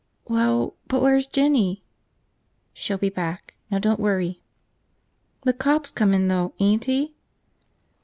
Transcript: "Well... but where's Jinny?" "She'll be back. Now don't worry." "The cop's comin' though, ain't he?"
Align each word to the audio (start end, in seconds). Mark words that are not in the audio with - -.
"Well... 0.27 0.73
but 0.87 0.99
where's 0.99 1.27
Jinny?" 1.27 1.83
"She'll 2.73 2.97
be 2.97 3.09
back. 3.11 3.53
Now 3.69 3.77
don't 3.77 3.99
worry." 3.99 4.41
"The 5.43 5.53
cop's 5.53 5.91
comin' 5.91 6.27
though, 6.27 6.55
ain't 6.59 6.85
he?" 6.85 7.13